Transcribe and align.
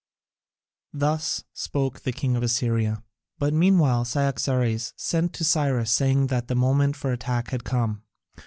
Thus 0.93 1.43
spoke 1.53 1.99
the 1.99 2.11
king 2.11 2.35
of 2.35 2.41
Assyria. 2.41 3.03
But 3.37 3.53
meanwhile 3.53 4.03
Cyaxares 4.03 4.93
sent 4.97 5.31
to 5.33 5.43
Cyrus 5.43 5.91
saying 5.91 6.25
that 6.25 6.47
the 6.47 6.55
moment 6.55 6.95
for 6.95 7.11
attack 7.11 7.51
had 7.51 7.63
come. 7.63 8.01